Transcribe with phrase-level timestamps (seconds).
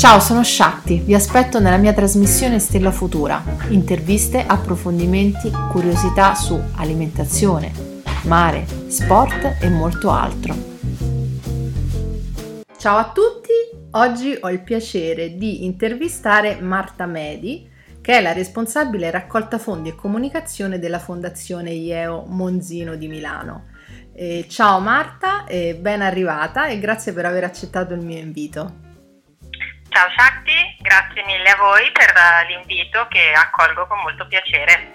[0.00, 3.44] Ciao, sono Shakti, vi aspetto nella mia trasmissione Stella Futura.
[3.68, 7.70] Interviste, approfondimenti, curiosità su alimentazione,
[8.24, 10.54] mare, sport e molto altro.
[12.78, 13.52] Ciao a tutti,
[13.90, 17.68] oggi ho il piacere di intervistare Marta Medi,
[18.00, 23.66] che è la responsabile raccolta fondi e comunicazione della Fondazione IEO Monzino di Milano.
[24.14, 28.88] Eh, ciao Marta, eh, ben arrivata e grazie per aver accettato il mio invito.
[29.90, 32.14] Ciao Shakti, grazie mille a voi per
[32.48, 34.92] l'invito che accolgo con molto piacere.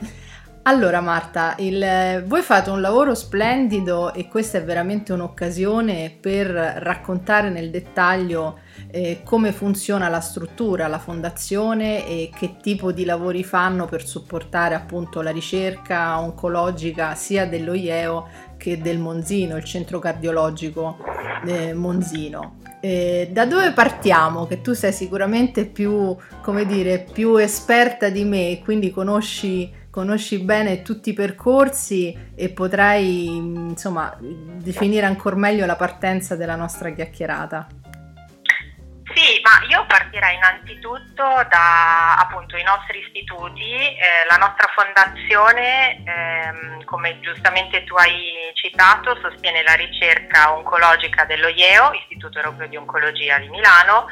[0.63, 7.49] Allora Marta, il, voi fate un lavoro splendido e questa è veramente un'occasione per raccontare
[7.49, 13.85] nel dettaglio eh, come funziona la struttura, la fondazione e che tipo di lavori fanno
[13.87, 20.97] per supportare appunto la ricerca oncologica sia dello IEO che del Monzino, il centro cardiologico
[21.45, 22.64] eh, Monzino.
[22.87, 24.45] Eh, da dove partiamo?
[24.45, 30.83] Che tu sei sicuramente più, come dire, più esperta di me, quindi conosci, conosci bene
[30.83, 37.67] tutti i percorsi e potrai insomma definire ancora meglio la partenza della nostra chiacchierata.
[39.15, 46.83] Sì, ma io partirei innanzitutto da appunto i nostri istituti, eh, la nostra fondazione, ehm,
[46.83, 53.39] come giustamente tu hai citato, sostiene la ricerca oncologica dello IEO, Istituto Europeo di Oncologia
[53.39, 54.07] di Milano,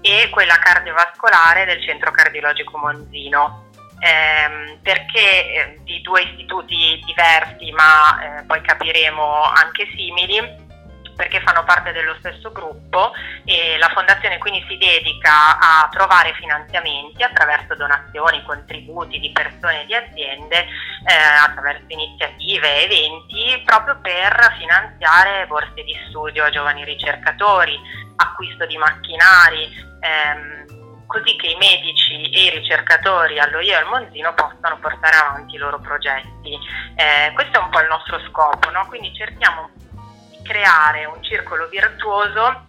[0.00, 3.64] e quella cardiovascolare del Centro Cardiologico Monzino.
[3.98, 10.65] Ehm, perché eh, di due istituti diversi, ma eh, poi capiremo anche simili,
[11.16, 13.12] perché fanno parte dello stesso gruppo
[13.44, 19.86] e la fondazione quindi si dedica a trovare finanziamenti attraverso donazioni, contributi di persone e
[19.86, 27.78] di aziende, eh, attraverso iniziative, eventi, proprio per finanziare borse di studio a giovani ricercatori,
[28.16, 29.84] acquisto di macchinari.
[30.00, 30.64] Ehm,
[31.06, 35.58] così che i medici e i ricercatori all'OIE e al Monzino possano portare avanti i
[35.58, 36.58] loro progetti.
[36.96, 38.84] Eh, questo è un po' il nostro scopo, no?
[38.88, 39.70] quindi cerchiamo
[40.46, 42.66] creare un circolo virtuoso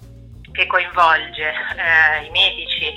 [0.58, 2.92] che coinvolge eh, i medici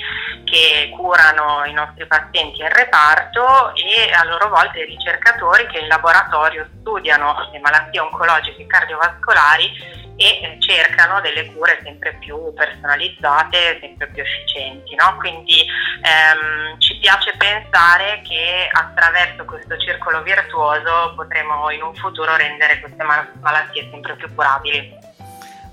[0.44, 5.87] che curano i nostri pazienti in reparto e a loro volta i ricercatori che in
[5.87, 13.78] laboratorio studiano le malattie oncologiche e cardiovascolari e eh, cercano delle cure sempre più personalizzate,
[13.81, 14.94] sempre più efficienti.
[14.94, 15.16] No?
[15.19, 22.81] Quindi ehm, ci piace pensare che attraverso questo circolo virtuoso potremo in un futuro rendere
[22.81, 25.09] queste malattie sempre più curabili.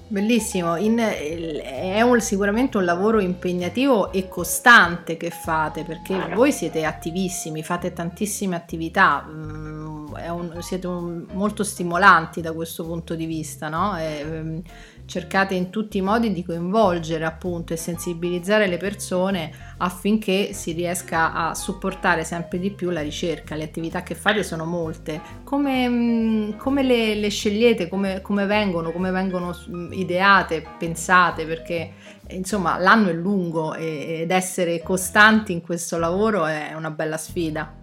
[0.10, 6.86] Bellissimo, In, è un, sicuramente un lavoro impegnativo e costante che fate perché voi siete
[6.86, 13.68] attivissimi, fate tantissime attività, mm, un, siete un, molto stimolanti da questo punto di vista,
[13.68, 13.98] no?
[13.98, 14.62] E, ehm,
[15.08, 21.34] cercate in tutti i modi di coinvolgere appunto e sensibilizzare le persone affinché si riesca
[21.34, 23.56] a supportare sempre di più la ricerca.
[23.56, 25.22] Le attività che fate sono molte.
[25.44, 27.88] Come, mm, come le, le, scegliete?
[27.88, 28.92] Come, come, vengono?
[28.92, 29.56] Come vengono
[29.92, 31.46] ideate, pensate?
[31.46, 31.94] Perché
[32.30, 37.74] insomma l'anno è lungo ed essere costanti in questo lavoro è una bella sfida.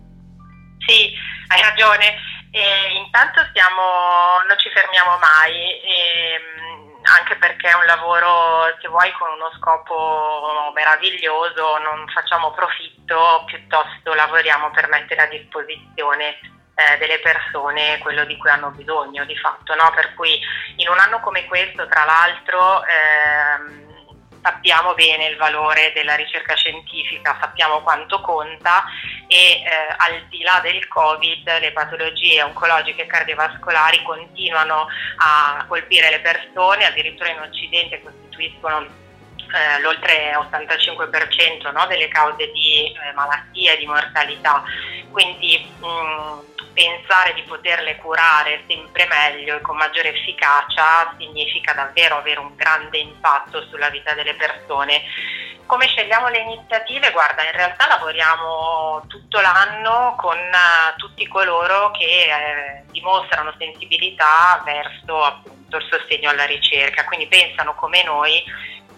[0.87, 1.11] Sì,
[1.49, 2.33] hai ragione.
[2.55, 5.75] E intanto stiamo, non ci fermiamo mai.
[5.83, 6.34] E,
[7.65, 14.71] perché è un lavoro, se vuoi, con uno scopo meraviglioso, non facciamo profitto, piuttosto lavoriamo
[14.71, 16.37] per mettere a disposizione
[16.75, 19.91] eh, delle persone quello di cui hanno bisogno di fatto, no?
[19.95, 20.39] per cui
[20.77, 23.84] in un anno come questo, tra l'altro, ehm,
[24.45, 28.85] sappiamo bene il valore della ricerca scientifica, sappiamo quanto conta
[29.27, 29.65] e eh,
[29.97, 36.85] al di là del Covid le patologie oncologiche e cardiovascolari continuano a colpire le persone,
[36.85, 39.03] addirittura in Occidente costituiscono
[39.55, 44.63] eh, l'oltre 85% no, delle cause di eh, malattia e di mortalità.
[45.11, 52.41] Quindi mh, pensare di poterle curare sempre meglio e con maggiore efficacia significa davvero avere
[52.41, 55.03] un grande impatto sulla vita delle persone.
[55.67, 57.11] Come scegliamo le iniziative?
[57.11, 65.23] Guarda, in realtà lavoriamo tutto l'anno con uh, tutti coloro che eh, dimostrano sensibilità verso
[65.23, 68.45] appunto il sostegno alla ricerca, quindi pensano come noi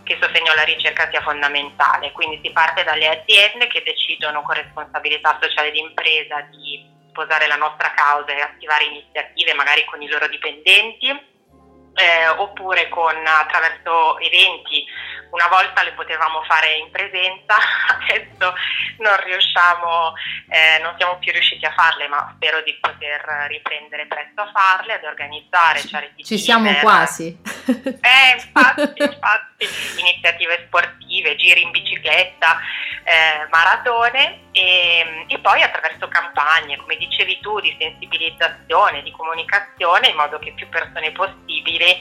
[0.07, 2.13] che sostegno alla ricerca sia fondamentale.
[2.13, 7.93] Quindi si parte dalle aziende che decidono con responsabilità sociale d'impresa di sposare la nostra
[7.93, 14.87] causa e attivare iniziative magari con i loro dipendenti, eh, oppure con, attraverso eventi
[15.37, 17.57] una volta le potevamo fare in presenza,
[17.93, 18.55] adesso
[18.99, 20.15] non riusciamo,
[20.49, 24.95] eh, non siamo più riusciti a farle, ma spero di poter riprendere presto a farle,
[24.95, 26.81] ad organizzare ci, ci siamo per...
[26.81, 27.37] quasi.
[27.67, 29.69] Eh, infatti, infatti,
[29.99, 32.59] iniziative sportive, giri in bicicletta,
[33.05, 40.17] eh, maratone e, e, poi attraverso campagne, come dicevi tu, di sensibilizzazione, di comunicazione, in
[40.17, 41.95] modo che più persone possibili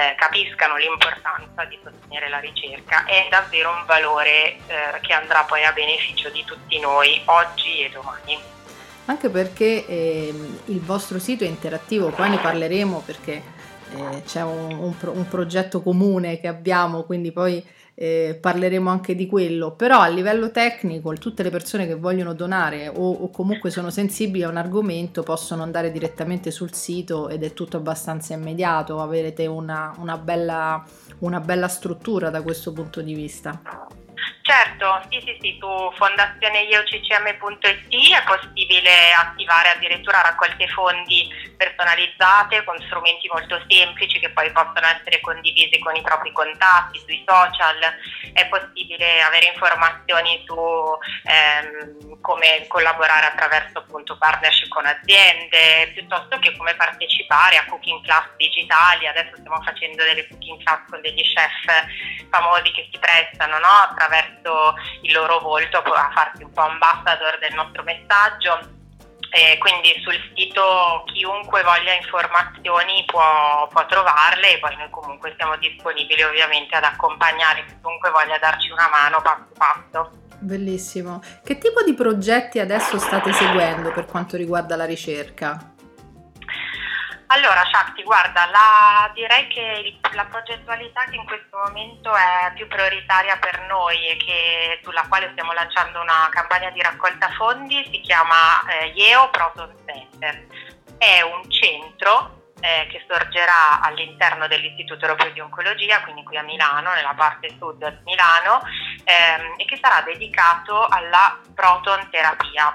[0.00, 3.04] eh, capiscano l'importanza di sostenere la ricerca.
[3.04, 7.90] È davvero un valore eh, che andrà poi a beneficio di tutti noi oggi e
[7.90, 8.38] domani.
[9.04, 10.32] Anche perché eh,
[10.64, 13.42] il vostro sito è interattivo, poi ne parleremo perché
[13.94, 17.62] eh, c'è un, un, pro- un progetto comune che abbiamo, quindi poi
[18.02, 22.88] eh, parleremo anche di quello, però a livello tecnico tutte le persone che vogliono donare
[22.88, 27.52] o, o, comunque sono sensibili a un argomento possono andare direttamente sul sito ed è
[27.52, 30.82] tutto abbastanza immediato, avrete una, una, bella,
[31.18, 33.60] una bella struttura da questo punto di vista.
[34.42, 43.28] Certo, sì, sì, sì, su fondazioneioccm.it è possibile attivare addirittura raccolte fondi personalizzate con strumenti
[43.32, 47.78] molto semplici che poi possono essere condivisi con i propri contatti sui social,
[48.32, 50.58] è possibile avere informazioni su
[51.24, 58.26] ehm, come collaborare attraverso appunto partnership con aziende, piuttosto che come partecipare a cooking class
[58.36, 63.66] digitali, adesso stiamo facendo delle cooking class con degli chef famosi che si prestano no?
[63.66, 64.09] attraverso
[65.02, 68.78] il loro volto a farsi un po' ambassador del nostro messaggio.
[69.32, 75.56] E quindi sul sito chiunque voglia informazioni può, può, trovarle e poi noi comunque siamo
[75.56, 80.10] disponibili ovviamente ad accompagnare chiunque voglia darci una mano passo passo.
[80.40, 81.22] Bellissimo.
[81.44, 85.69] Che tipo di progetti adesso state seguendo per quanto riguarda la ricerca?
[87.32, 93.36] Allora, Shakti, guarda, la, direi che la progettualità che in questo momento è più prioritaria
[93.36, 98.66] per noi e che, sulla quale stiamo lanciando una campagna di raccolta fondi si chiama
[98.66, 100.44] eh, IEO Proton Center.
[100.98, 106.92] È un centro eh, che sorgerà all'interno dell'Istituto Europeo di Oncologia, quindi qui a Milano,
[106.94, 108.60] nella parte sud di Milano,
[109.04, 112.74] ehm, e che sarà dedicato alla proton terapia,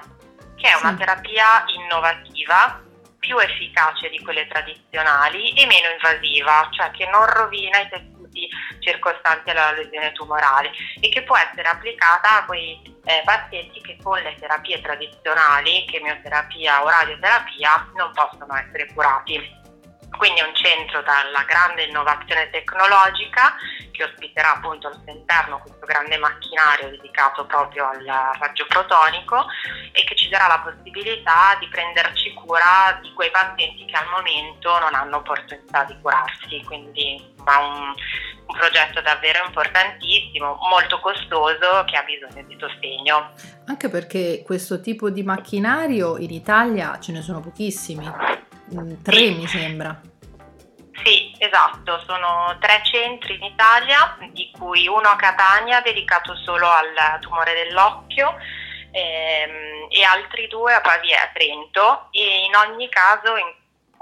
[0.56, 2.84] che è una terapia innovativa
[3.26, 9.50] più efficace di quelle tradizionali e meno invasiva, cioè che non rovina i tessuti circostanti
[9.50, 10.70] alla lesione tumorale
[11.00, 16.84] e che può essere applicata a quei eh, pazienti che con le terapie tradizionali, chemioterapia
[16.84, 19.64] o radioterapia, non possono essere curati.
[20.16, 23.54] Quindi è un centro dalla grande innovazione tecnologica
[23.92, 28.04] che ospiterà appunto al suo interno questo grande macchinario dedicato proprio al
[28.38, 29.46] raggio protonico
[29.92, 34.78] e che ci darà la possibilità di prenderci cura di quei pazienti che al momento
[34.78, 36.62] non hanno opportunità di curarsi.
[36.64, 37.94] Quindi è un,
[38.46, 43.32] un progetto davvero importantissimo, molto costoso che ha bisogno di sostegno.
[43.66, 48.45] Anche perché questo tipo di macchinario in Italia ce ne sono pochissimi
[49.02, 49.34] tre sì.
[49.34, 50.00] mi sembra.
[51.04, 57.20] Sì, esatto, sono tre centri in Italia, di cui uno a Catania dedicato solo al
[57.20, 58.34] tumore dell'occhio
[58.90, 63.52] ehm, e altri due a Pavia e a Trento e in ogni caso in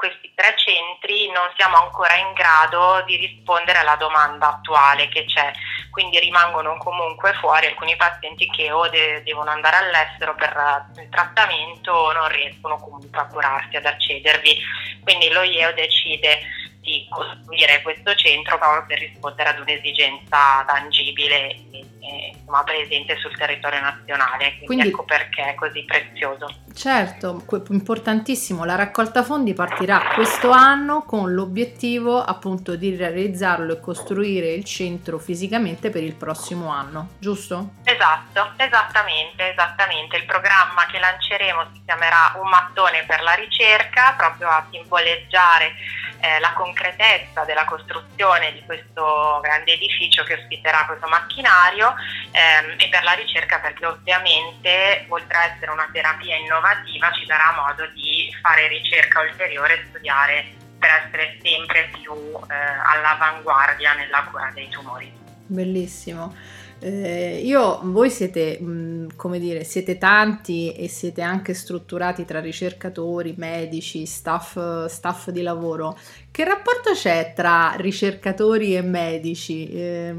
[0.05, 5.51] questi tre centri non siamo ancora in grado di rispondere alla domanda attuale che c'è,
[5.91, 10.53] quindi rimangono comunque fuori alcuni pazienti che o de- devono andare all'estero per
[10.97, 14.59] il trattamento o non riescono comunque a curarsi, ad accedervi.
[15.03, 16.41] Quindi lo IEO decide
[16.81, 23.35] di costruire questo centro proprio per rispondere ad un'esigenza tangibile e, e insomma, presente sul
[23.37, 24.49] territorio nazionale.
[24.49, 26.47] Quindi, Quindi, ecco perché è così prezioso.
[26.75, 34.49] Certo, importantissimo, la raccolta fondi partirà questo anno con l'obiettivo appunto di realizzarlo e costruire
[34.49, 37.75] il centro fisicamente per il prossimo anno, giusto?
[37.85, 40.17] Esatto, esattamente, esattamente.
[40.17, 45.75] Il programma che lanceremo si chiamerà Un mattone per la ricerca, proprio a simboleggiare
[46.19, 51.95] eh, la concretezza della costruzione di questo grande edificio che ospiterà questo macchinario
[52.33, 56.64] ehm, e per la ricerca perché ovviamente oltre a essere una terapia innovativa
[57.13, 60.45] ci darà modo di fare ricerca ulteriore e studiare
[60.79, 62.55] per essere sempre più eh,
[62.85, 65.11] all'avanguardia nella cura dei tumori.
[65.47, 66.35] Bellissimo.
[66.81, 72.41] Eh, io, voi siete, mh, mm, come dire, siete tanti e siete anche strutturati tra
[72.41, 75.97] ricercatori, medici, staff, staff di lavoro.
[76.31, 79.71] Che rapporto c'è tra ricercatori e medici?
[79.71, 80.15] Eh,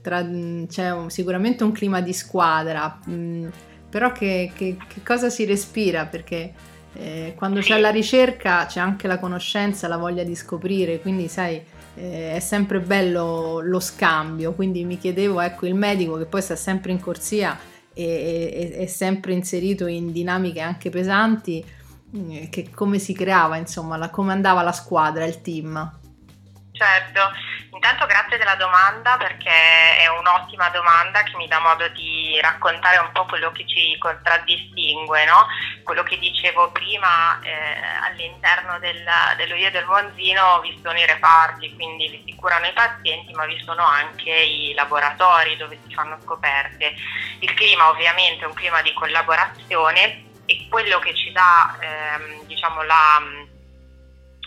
[0.00, 0.24] tra,
[0.66, 3.48] c'è un, sicuramente un clima di squadra, mh,
[3.94, 6.06] però che, che, che, cosa si respira?
[6.06, 6.52] Perché
[6.94, 11.62] eh, quando c'è la ricerca c'è anche la conoscenza, la voglia di scoprire, quindi sai
[11.94, 16.56] eh, è sempre bello lo scambio, quindi mi chiedevo, ecco, il medico che poi sta
[16.56, 17.56] sempre in corsia
[17.92, 21.64] e è sempre inserito in dinamiche anche pesanti,
[22.16, 26.00] mm, che come si creava, insomma, la, come andava la squadra, il team?
[26.76, 27.30] Certo,
[27.70, 33.12] intanto grazie della domanda perché è un'ottima domanda che mi dà modo di raccontare un
[33.12, 35.46] po' quello che ci contraddistingue, no?
[35.84, 37.78] quello che dicevo prima eh,
[38.08, 42.72] all'interno del, dello IE del Monzino vi sono i reparti, quindi vi si curano i
[42.72, 46.92] pazienti ma vi sono anche i laboratori dove si fanno scoperte.
[47.38, 52.82] Il clima ovviamente è un clima di collaborazione e quello che ci dà ehm, diciamo
[52.82, 53.22] la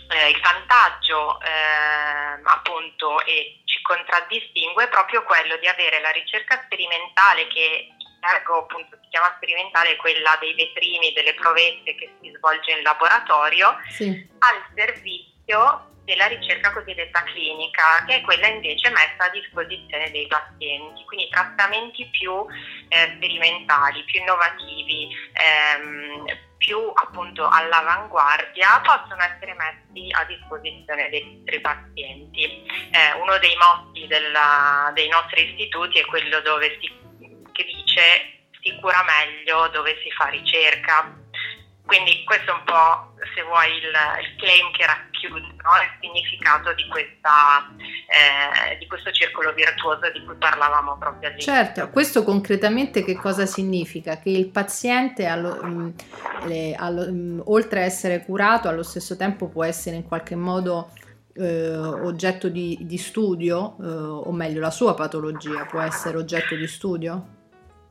[0.08, 6.62] eh, il vantaggio eh, appunto e ci contraddistingue è proprio quello di avere la ricerca
[6.64, 12.72] sperimentale che ergo appunto si chiama sperimentale quella dei vetrini, delle provette che si svolge
[12.72, 14.28] in laboratorio sì.
[14.38, 21.04] al servizio della ricerca cosiddetta clinica, che è quella invece messa a disposizione dei pazienti,
[21.04, 22.46] quindi trattamenti più
[22.88, 26.24] eh, sperimentali, più innovativi, ehm,
[26.58, 32.66] più appunto all'avanguardia possono essere messi a disposizione dei nostri pazienti.
[32.90, 36.40] Eh, uno dei motti della, dei nostri istituti è quello
[36.80, 36.92] si,
[37.52, 38.02] che dice
[38.60, 41.16] si cura meglio dove si fa ricerca.
[41.88, 45.72] Quindi questo è un po', se vuoi, il, il claim che racchiude no?
[45.80, 47.64] il significato di, questa,
[48.04, 51.50] eh, di, questo circolo virtuoso di cui parlavamo proprio all'inizio.
[51.50, 54.18] Certo, questo concretamente che cosa significa?
[54.18, 55.90] Che il paziente, allo, mh, mm,
[56.44, 60.36] le, allo, mh, mm, oltre a essere curato, allo stesso tempo può essere in qualche
[60.36, 60.92] modo...
[61.40, 66.66] Eh, oggetto di, di studio, eh, o meglio la sua patologia può essere oggetto di
[66.66, 67.37] studio?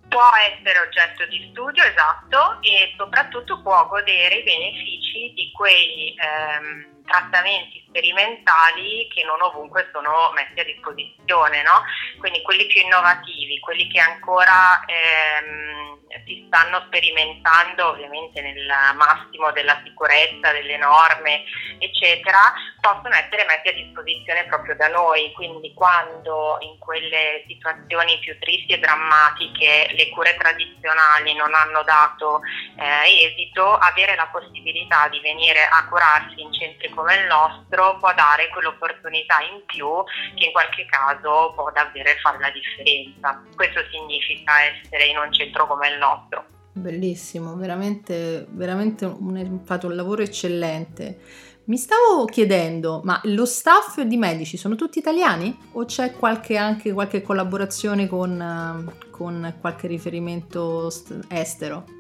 [0.08, 6.97] Può essere oggetto di studio, esatto, e soprattutto può godere i benefici di quei ehm,
[7.08, 11.82] trattamenti sperimentali che non ovunque sono messi a disposizione, no?
[12.20, 15.88] quindi quelli più innovativi, quelli che ancora ehm,
[16.26, 21.44] si stanno sperimentando ovviamente nel massimo della sicurezza, delle norme,
[21.80, 25.32] eccetera, possono essere messi a disposizione proprio da noi.
[25.34, 32.42] Quindi quando in quelle situazioni più tristi e drammatiche le cure tradizionali non hanno dato
[32.78, 38.12] eh, esito, avere la possibilità di venire a curarsi in centri come il nostro può
[38.16, 39.86] dare quell'opportunità in più
[40.34, 43.40] che in qualche caso può davvero fare la differenza.
[43.56, 46.46] Questo significa essere in un centro come il nostro.
[46.74, 51.20] Bellissimo, veramente, veramente un, fatto un lavoro eccellente.
[51.66, 56.94] Mi stavo chiedendo, ma lo staff di medici sono tutti italiani o c'è qualche, anche
[56.94, 60.90] qualche collaborazione con, con qualche riferimento
[61.28, 61.97] estero?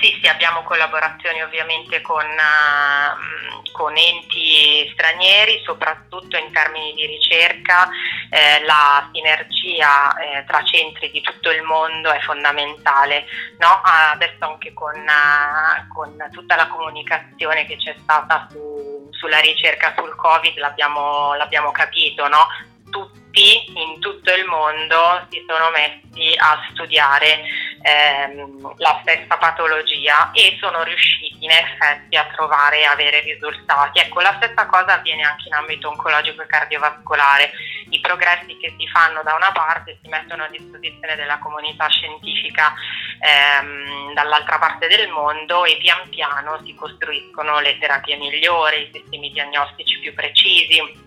[0.00, 7.88] Sì, sì, abbiamo collaborazioni ovviamente con, uh, con enti stranieri, soprattutto in termini di ricerca.
[8.28, 13.26] Eh, la sinergia eh, tra centri di tutto il mondo è fondamentale.
[13.58, 13.80] No?
[14.12, 20.14] Adesso anche con, uh, con, tutta la comunicazione che c'è stata su, sulla ricerca sul
[20.14, 22.46] Covid l'abbiamo, l'abbiamo capito, no?
[22.90, 27.42] tutti in tutto il mondo si sono messi a studiare
[27.86, 34.00] ehm, la stessa patologia e sono riusciti in effetti a trovare e avere risultati.
[34.00, 37.52] Ecco, la stessa cosa avviene anche in ambito oncologico e cardiovascolare.
[37.90, 42.74] I progressi che si fanno da una parte si mettono a disposizione della comunità scientifica
[43.20, 49.30] ehm, dall'altra parte del mondo e pian piano si costruiscono le terapie migliori, i sistemi
[49.30, 51.04] diagnostici più precisi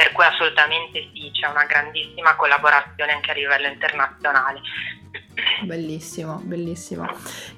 [0.00, 4.60] per cui assolutamente sì, c'è una grandissima collaborazione anche a livello internazionale.
[5.60, 7.06] Bellissimo, bellissimo.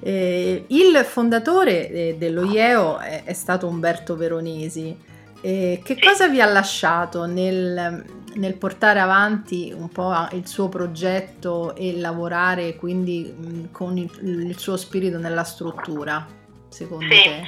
[0.01, 5.11] Eh, il fondatore eh, dello IEO è, è, stato Umberto Veronesi.
[5.39, 6.01] Eh, che sì.
[6.01, 12.75] cosa vi ha lasciato nel, nel, portare avanti un po' il suo progetto e lavorare
[12.75, 16.25] quindi mh, con il, il, suo spirito nella struttura,
[16.67, 17.21] secondo sì.
[17.21, 17.43] te?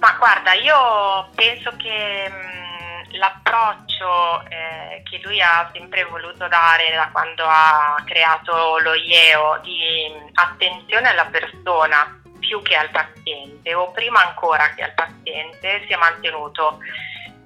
[0.00, 2.67] Ma guarda, io penso che mh,
[3.12, 10.12] l'approccio eh, che lui ha sempre voluto dare da quando ha creato lo IEO di
[10.34, 15.96] attenzione alla persona più che al paziente o prima ancora che al paziente si è
[15.96, 16.78] mantenuto.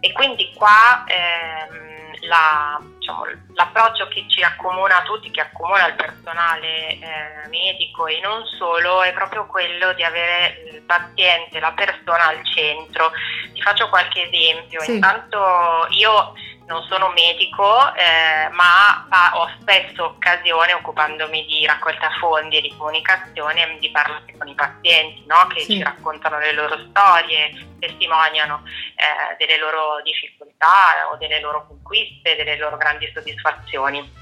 [0.00, 5.94] E quindi qua ehm, la, diciamo, l'approccio che ci accomuna a tutti, che accomuna il
[5.94, 12.28] personale eh, medico e non solo, è proprio quello di avere il paziente, la persona
[12.28, 13.10] al centro.
[13.52, 14.80] Ti faccio qualche esempio.
[14.82, 14.94] Sì.
[14.94, 16.32] Intanto io
[16.66, 23.78] non sono medico, eh, ma ho spesso occasione, occupandomi di raccolta fondi e di comunicazione,
[23.78, 25.46] di parlare con i pazienti no?
[25.48, 25.74] che sì.
[25.74, 28.62] ci raccontano le loro storie, testimoniano
[28.94, 34.20] eh, delle loro difficoltà o delle loro conquiste, delle loro grandi soddisfazioni.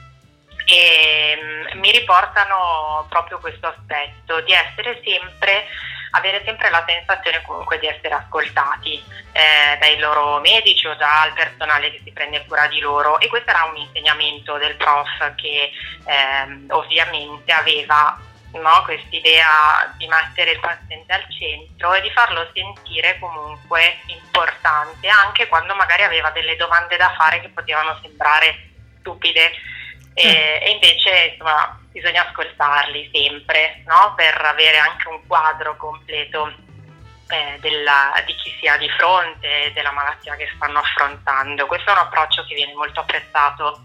[0.66, 5.66] E mh, mm, mi riportano proprio questo aspetto di essere sempre
[6.10, 9.02] avere sempre la sensazione comunque di essere ascoltati
[9.32, 13.20] eh, dai loro medici o dal personale che si prende cura di loro.
[13.20, 15.70] E questo era un insegnamento del prof che
[16.04, 18.18] eh, ovviamente aveva
[18.52, 25.46] no, quest'idea di mettere il paziente al centro e di farlo sentire comunque importante anche
[25.46, 29.52] quando magari aveva delle domande da fare che potevano sembrare stupide
[30.20, 34.14] e, e invece insomma, bisogna ascoltarli sempre no?
[34.16, 36.52] per avere anche un quadro completo
[37.28, 41.66] eh, della, di chi si ha di fronte della malattia che stanno affrontando.
[41.66, 43.82] Questo è un approccio che viene molto apprezzato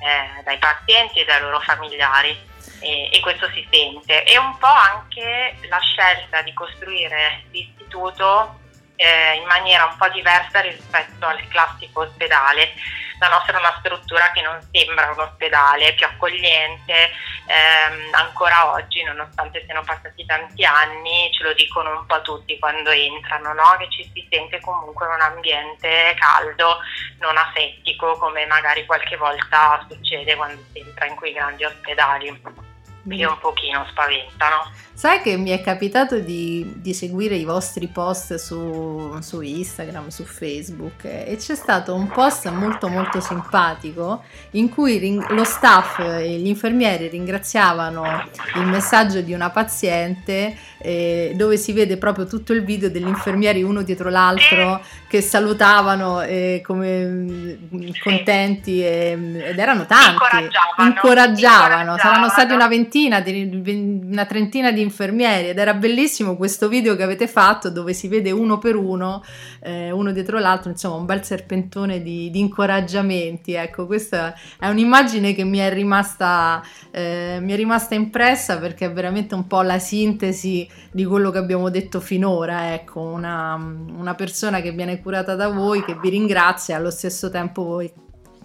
[0.00, 2.36] eh, dai pazienti e dai loro familiari
[2.80, 4.24] e, e, questo si sente.
[4.24, 8.60] E un po' anche la scelta di costruire l'istituto
[8.98, 12.72] eh, in maniera un po' diversa rispetto al classico ospedale
[13.18, 17.10] la nostra è una struttura che non sembra un ospedale, più accogliente,
[17.46, 22.90] ehm, ancora oggi, nonostante siano passati tanti anni, ce lo dicono un po' tutti quando
[22.90, 23.76] entrano, no?
[23.78, 26.78] che ci si sente comunque in un ambiente caldo,
[27.18, 32.66] non asettico, come magari qualche volta succede quando si entra in quei grandi ospedali
[33.06, 34.70] che un pochino spaventano.
[34.92, 40.24] Sai che mi è capitato di, di seguire i vostri post su, su, Instagram, su
[40.24, 46.38] Facebook e c'è stato un post molto molto simpatico in cui ring- lo staff e
[46.38, 52.64] gli infermieri ringraziavano il messaggio di una paziente eh, dove si vede proprio tutto il
[52.64, 59.10] video degli infermieri uno dietro l'altro che salutavano eh, come mm, contenti e,
[59.48, 61.96] ed erano tanti, incoraggiavano, incoraggiavano.
[61.98, 67.26] saranno stati una ventina, una trentina di infermieri ed era bellissimo questo video che avete
[67.26, 69.24] fatto dove si vede uno per uno,
[69.60, 75.34] eh, uno dietro l'altro, insomma un bel serpentone di, di incoraggiamenti, ecco questa è un'immagine
[75.34, 79.78] che mi è rimasta, eh, mi è rimasta impressa perché è veramente un po' la
[79.78, 85.48] sintesi di quello che abbiamo detto finora, ecco, una, una persona che viene curata da
[85.48, 87.92] voi, che vi ringrazia e allo stesso tempo voi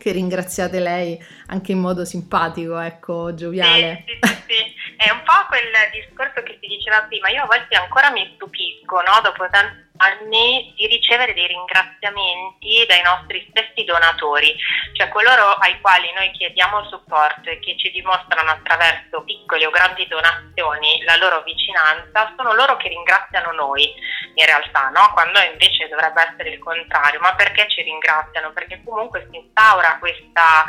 [0.03, 4.03] che ringraziate lei anche in modo simpatico, ecco, gioviale.
[4.07, 7.75] Sì, sì, sì, È un po' quel discorso che si diceva prima, io a volte
[7.75, 9.21] ancora mi stupisco, no?
[9.21, 14.55] dopo tanti anni, di ricevere dei ringraziamenti dai nostri stessi donatori,
[14.93, 20.07] cioè coloro ai quali noi chiediamo supporto e che ci dimostrano attraverso piccole o grandi
[20.07, 23.93] donazioni la loro vicinanza, sono loro che ringraziano noi
[24.35, 25.11] in realtà, no?
[25.13, 28.51] quando invece dovrebbe essere il contrario, ma perché ci ringraziano?
[28.51, 30.65] Perché comunque si instaura questa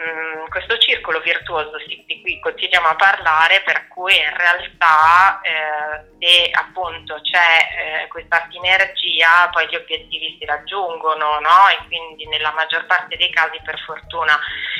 [0.00, 6.50] Mm, questo circolo virtuoso di cui continuiamo a parlare, per cui in realtà eh, se
[6.52, 11.68] appunto c'è eh, questa sinergia, poi gli obiettivi si raggiungono, no?
[11.72, 14.38] E quindi nella maggior parte dei casi, per fortuna,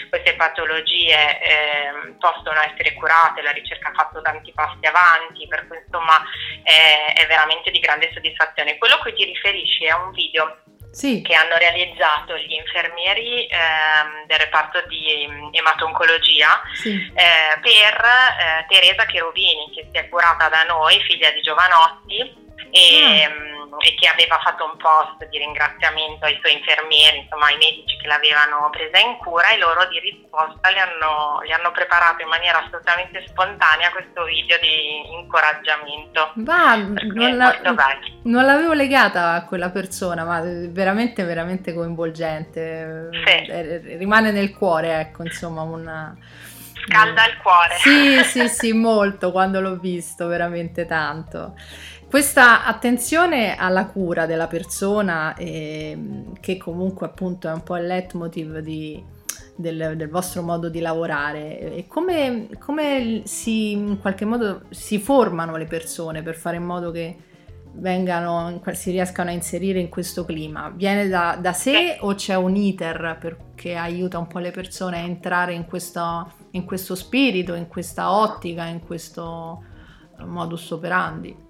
[0.08, 5.78] queste patologie eh, possono essere curate, la ricerca ha fatto tanti passi avanti, per cui
[5.84, 6.22] insomma
[6.62, 8.78] è veramente di grande soddisfazione.
[8.78, 10.58] Quello a cui ti riferisci è un video
[10.98, 11.22] sì.
[11.22, 16.90] che hanno realizzato gli infermieri ehm, del reparto di ematoncologia sì.
[16.90, 22.18] eh, per eh, Teresa Cherubini che si è curata da noi, figlia di Giovanotti
[22.70, 27.56] e, ah e che aveva fatto un post di ringraziamento ai suoi infermieri, insomma ai
[27.56, 32.22] medici che l'avevano presa in cura e loro di risposta le hanno, le hanno preparato
[32.22, 36.32] in maniera assolutamente spontanea questo video di incoraggiamento.
[36.36, 37.58] Ma non, la,
[38.22, 43.10] non, l'avevo legata a quella persona, ma veramente, veramente coinvolgente.
[43.12, 43.50] Sì.
[43.50, 46.16] Eh, rimane nel cuore, ecco, insomma, una
[46.88, 47.76] scalda il cuore.
[47.78, 51.54] Sì, sì, sì, molto quando l'ho visto, veramente tanto.
[52.08, 58.60] Questa attenzione alla cura della persona, eh, che comunque appunto è un po' il leitmotiv
[58.60, 59.04] di,
[59.54, 65.58] del, del, vostro modo di lavorare, e come, come si, in qualche modo si formano
[65.58, 67.14] le persone per fare in modo che
[67.74, 70.72] vengano, si riescano a inserire in questo clima?
[70.74, 74.96] Viene da, da sé o c'è un iter per, che aiuta un po' le persone
[74.96, 79.62] a entrare in questo, in questo spirito, in questa ottica, in questo
[80.20, 81.47] modus operandi?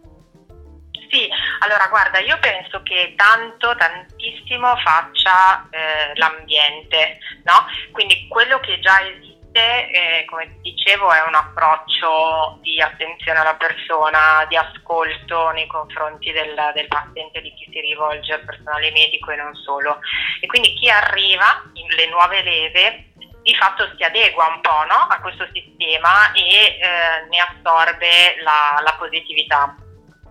[1.60, 7.66] Allora guarda, io penso che tanto, tantissimo faccia eh, l'ambiente, no?
[7.92, 14.44] Quindi quello che già esiste eh, come dicevo, è un approccio di attenzione alla persona,
[14.48, 19.36] di ascolto nei confronti del, del paziente, di chi si rivolge al personale medico e
[19.36, 20.00] non solo.
[20.40, 23.04] E quindi chi arriva in le nuove leve
[23.42, 25.06] di fatto si adegua un po' no?
[25.08, 29.74] a questo sistema e eh, ne assorbe la, la, positività.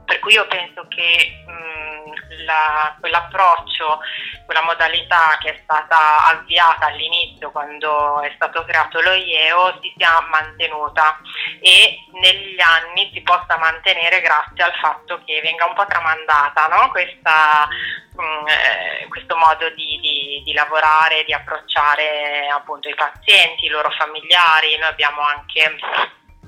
[0.07, 3.99] Per cui io penso che mh, la, quell'approccio,
[4.45, 10.25] quella modalità che è stata avviata all'inizio quando è stato creato lo IEO si sia
[10.29, 11.19] mantenuta
[11.59, 16.89] e negli anni si possa mantenere grazie al fatto che venga un po' tramandata no?
[16.89, 17.67] Questa,
[18.15, 23.89] mh, eh, questo modo di, di, di lavorare, di approcciare appunto i pazienti, i loro
[23.91, 24.77] familiari.
[24.77, 25.75] Noi abbiamo anche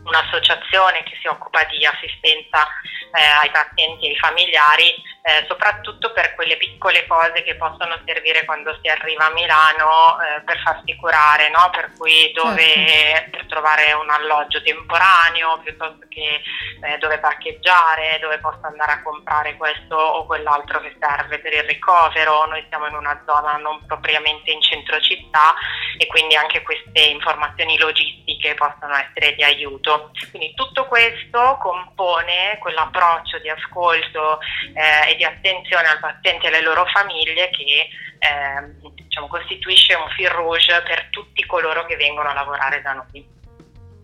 [0.09, 2.67] un'associazione che si occupa di assistenza
[3.13, 8.45] eh, ai pazienti e ai familiari, eh, soprattutto per quelle piccole cose che possono servire
[8.45, 11.69] quando si arriva a Milano eh, per farsi curare, no?
[11.71, 13.37] per cui dove certo.
[13.37, 16.41] per trovare un alloggio temporaneo piuttosto che
[16.81, 21.63] eh, dove parcheggiare, dove posso andare a comprare questo o quell'altro che serve per il
[21.63, 22.45] ricovero.
[22.45, 25.53] Noi siamo in una zona non propriamente in centro città
[25.97, 29.98] e quindi anche queste informazioni logistiche possono essere di aiuto.
[30.29, 34.39] Quindi tutto questo compone quell'approccio di ascolto
[34.73, 40.07] eh, e di attenzione al paziente e alle loro famiglie che eh, diciamo, costituisce un
[40.15, 43.37] fil rouge per tutti coloro che vengono a lavorare da noi.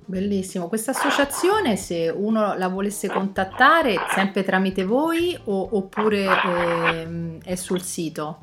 [0.07, 7.55] Bellissimo, questa associazione se uno la volesse contattare sempre tramite voi o, oppure eh, è
[7.55, 8.37] sul sito?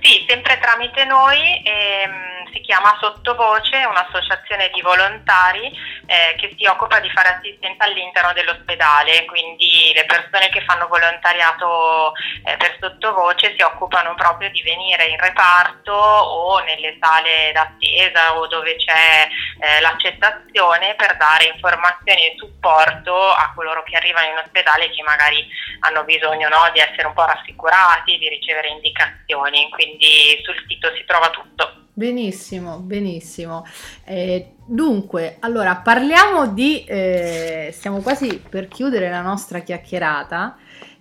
[0.00, 1.62] Sì, sempre tramite noi.
[1.64, 5.66] Ehm si chiama Sottovoce, un'associazione di volontari
[6.06, 12.12] eh, che si occupa di fare assistenza all'interno dell'ospedale, quindi le persone che fanno volontariato
[12.44, 18.46] eh, per sottovoce si occupano proprio di venire in reparto o nelle sale d'attesa o
[18.46, 19.28] dove c'è
[19.60, 25.46] eh, l'accettazione per dare informazioni e supporto a coloro che arrivano in ospedale che magari
[25.80, 31.04] hanno bisogno no, di essere un po' rassicurati, di ricevere indicazioni, quindi sul sito si
[31.04, 31.81] trova tutto.
[31.94, 33.66] Benissimo, benissimo.
[34.04, 36.84] Eh, dunque, allora parliamo di...
[36.84, 40.56] Eh, stiamo quasi per chiudere la nostra chiacchierata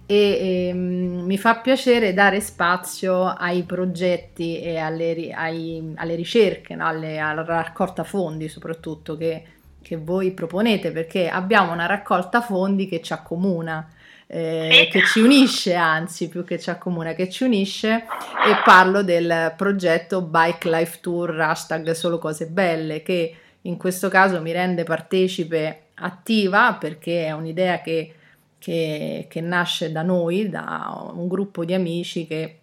[0.05, 6.85] e ehm, mi fa piacere dare spazio ai progetti e alle, ai, alle ricerche, no?
[6.85, 9.43] alle, alla raccolta fondi soprattutto che,
[9.81, 13.87] che voi proponete perché abbiamo una raccolta fondi che ci accomuna
[14.33, 19.53] eh, che ci unisce, anzi più che ci accomuna, che ci unisce e parlo del
[19.57, 25.87] progetto Bike Life Tour hashtag solo cose belle che in questo caso mi rende partecipe
[25.95, 28.15] attiva perché è un'idea che,
[28.57, 32.59] che, che nasce da noi, da un gruppo di amici che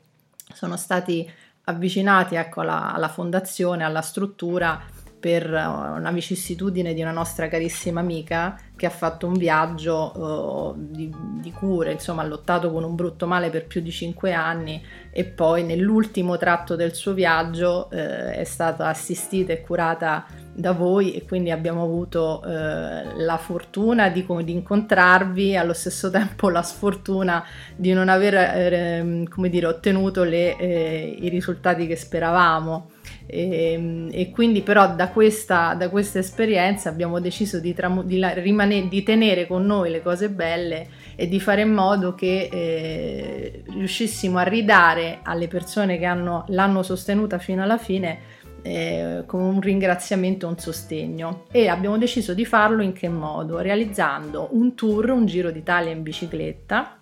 [0.54, 1.30] sono stati
[1.64, 4.80] avvicinati ecco, alla, alla fondazione, alla struttura
[5.18, 11.12] per una vicissitudine di una nostra carissima amica che ha fatto un viaggio uh, di,
[11.40, 15.24] di, cure, insomma ha lottato con un brutto male per più di cinque anni e
[15.24, 20.24] poi nell'ultimo tratto del suo viaggio uh, è stata assistita e curata
[20.58, 26.50] da voi e quindi abbiamo avuto uh, la fortuna di, di, incontrarvi allo stesso tempo
[26.50, 27.44] la sfortuna
[27.76, 32.90] di non aver eh, come dire, ottenuto le, eh, i risultati che speravamo.
[33.30, 38.20] E, ehm, e, quindi però da questa, da questa esperienza abbiamo deciso di, tramu- di,
[38.34, 43.62] rimane- di, tenere con noi le cose belle e di fare in modo che eh,
[43.68, 49.60] riuscissimo a ridare alle persone che hanno, l'hanno sostenuta fino alla fine eh, con un
[49.60, 53.58] ringraziamento, un sostegno e abbiamo deciso di farlo in che modo?
[53.58, 56.98] Realizzando un tour, un giro d'Italia in bicicletta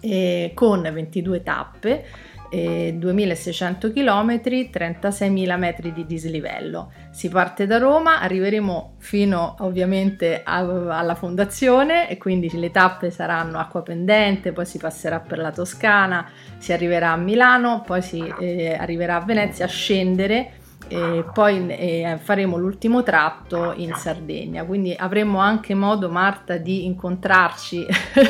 [0.00, 2.04] eh, con 22 tappe
[2.54, 6.92] 2600 km, 36.000 metri di dislivello.
[7.10, 13.58] Si parte da Roma, arriveremo fino ovviamente a, alla fondazione e quindi le tappe saranno
[13.58, 18.76] acqua pendente, poi si passerà per la Toscana, si arriverà a Milano, poi si eh,
[18.78, 20.62] arriverà a Venezia a scendere
[20.94, 27.84] e poi eh, faremo l'ultimo tratto in Sardegna, quindi avremo anche modo Marta di incontrarci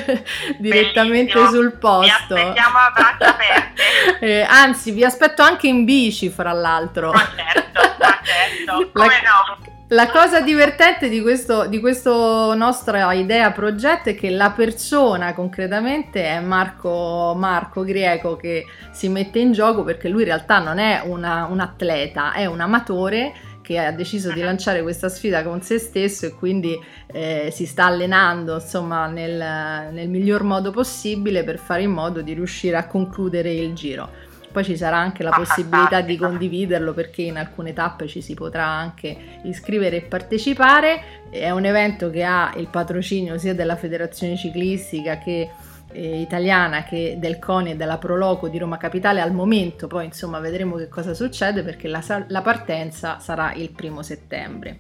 [0.58, 1.60] direttamente Bellissimo.
[1.60, 2.34] sul posto.
[2.34, 4.18] Vi aspettiamo a braccia aperte.
[4.24, 7.12] eh, anzi, vi aspetto anche in bici, fra l'altro.
[7.12, 9.56] Ma certo, ma certo, come La...
[9.56, 9.72] no?
[9.88, 16.24] La cosa divertente di questo, di questo nostra idea progetto è che la persona concretamente
[16.24, 21.02] è Marco, Marco Grieco che si mette in gioco perché lui in realtà non è
[21.04, 25.78] una, un atleta, è un amatore che ha deciso di lanciare questa sfida con se
[25.78, 26.78] stesso e quindi
[27.12, 32.32] eh, si sta allenando insomma nel, nel miglior modo possibile per fare in modo di
[32.32, 34.32] riuscire a concludere il giro.
[34.54, 38.34] Poi ci sarà anche la ah, possibilità di condividerlo perché in alcune tappe ci si
[38.34, 41.26] potrà anche iscrivere e partecipare.
[41.28, 45.50] È un evento che ha il patrocinio sia della Federazione Ciclistica che
[45.90, 50.38] eh, italiana che del CONI e della Proloco di Roma Capitale al momento, poi insomma
[50.38, 54.78] vedremo che cosa succede perché la, la partenza sarà il primo settembre.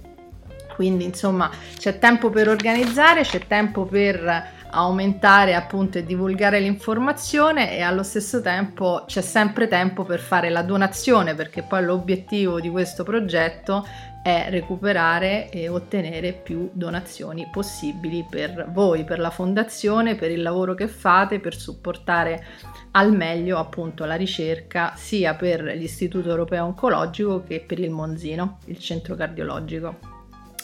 [0.76, 7.80] Quindi insomma c'è tempo per organizzare, c'è tempo per aumentare appunto e divulgare l'informazione e
[7.80, 13.04] allo stesso tempo c'è sempre tempo per fare la donazione perché poi l'obiettivo di questo
[13.04, 13.86] progetto
[14.24, 20.72] è recuperare e ottenere più donazioni possibili per voi, per la fondazione, per il lavoro
[20.72, 22.44] che fate, per supportare
[22.92, 28.78] al meglio appunto la ricerca sia per l'Istituto Europeo Oncologico che per il Monzino, il
[28.78, 30.14] centro cardiologico.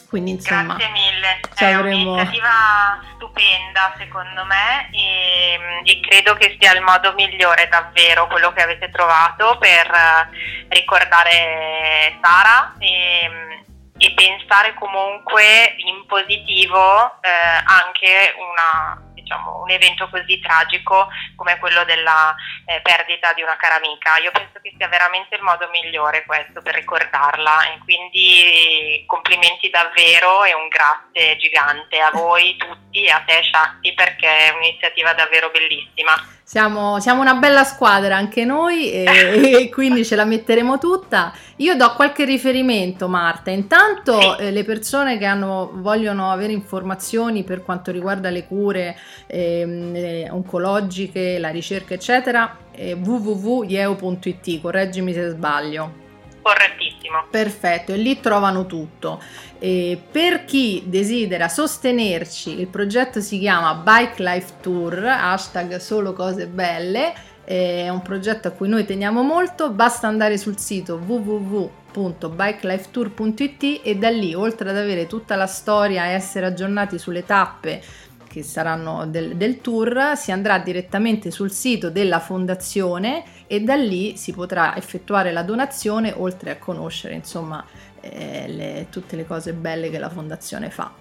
[0.08, 1.09] Quindi insomma, Grazie mille,
[1.54, 2.12] è avremo...
[2.12, 8.62] un'iniziativa stupenda secondo me e, e, credo che sia il modo migliore davvero quello che
[8.62, 13.64] avete trovato per eh, ricordare Sara e,
[13.98, 17.28] e pensare comunque in positivo eh,
[17.64, 22.34] anche una diciamo, un evento così tragico come quello della
[22.66, 24.18] eh, perdita di una cara amica.
[24.18, 30.44] Io penso che sia veramente il modo migliore questo per ricordarla e quindi complimenti davvero
[30.44, 35.50] e un grazie gigante a voi tutti e a te Shakti perché è un'iniziativa davvero
[35.50, 36.38] bellissima.
[36.50, 41.32] Siamo, siamo, una bella squadra anche noi e, e, quindi ce la metteremo tutta.
[41.58, 43.50] Io do qualche riferimento, Marta.
[43.50, 50.28] Intanto eh, le persone che hanno, vogliono avere informazioni per quanto riguarda le cure eh,
[50.30, 56.08] oncologiche, la ricerca, eccetera, eh, www.ieo.it, correggimi se sbaglio.
[56.42, 57.26] Correttissimo.
[57.30, 59.20] Perfetto, e lì trovano tutto.
[59.58, 66.46] E per chi desidera sostenerci, il progetto si chiama Bike Life Tour, hashtag solo cose
[66.46, 67.12] belle,
[67.44, 74.08] è un progetto a cui noi teniamo molto, basta andare sul sito www.bikelifetour.it e da
[74.08, 77.82] lì, oltre ad avere tutta la storia e essere aggiornati sulle tappe
[78.30, 84.16] che saranno del, del, tour, si andrà direttamente sul sito della fondazione e da lì
[84.16, 87.64] si potrà effettuare la donazione oltre a conoscere insomma
[88.00, 90.92] eh, le, tutte le cose belle che la fondazione fa.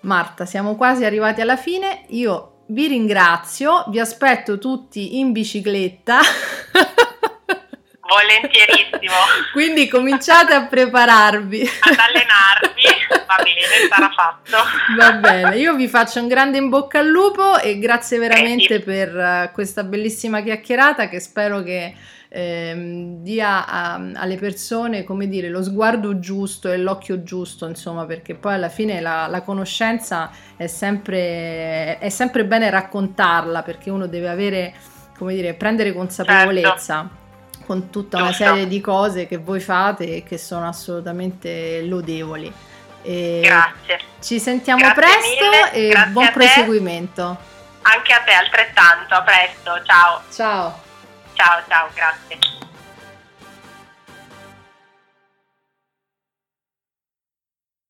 [0.00, 6.18] Marta, siamo quasi arrivati alla fine, io vi ringrazio, vi aspetto tutti in bicicletta.
[8.00, 9.14] Volentierissimo.
[9.54, 11.60] Quindi cominciate a prepararvi.
[11.62, 12.82] Ad allenarvi,
[13.26, 14.56] va bene, sarà fatto.
[14.98, 18.84] Va bene, io vi faccio un grande in bocca al lupo e grazie veramente Prendi.
[18.84, 21.94] per questa bellissima chiacchierata che spero che
[22.34, 28.34] ehm, dia a, alle persone, come dire, lo sguardo giusto e l'occhio giusto, insomma, perché
[28.34, 34.28] poi alla fine la, la conoscenza è sempre, è sempre bene raccontarla, perché uno deve
[34.28, 34.74] avere,
[35.16, 36.94] come dire, prendere consapevolezza.
[36.94, 37.22] Certo
[37.64, 42.52] con tutta una serie di cose che voi fate e che sono assolutamente lodevoli.
[43.04, 44.00] E grazie.
[44.20, 47.38] Ci sentiamo grazie presto mille, e buon proseguimento.
[47.82, 50.22] Anche a te altrettanto, a presto, ciao.
[50.32, 50.82] Ciao.
[51.34, 52.38] Ciao, ciao, grazie.